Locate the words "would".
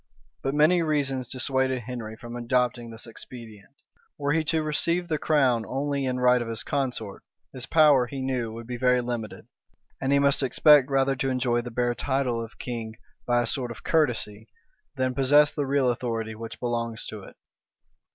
8.51-8.65